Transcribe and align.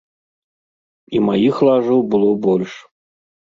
І 1.17 1.21
маіх 1.27 1.55
лажаў 1.69 1.99
было 2.15 2.31
больш. 2.49 2.71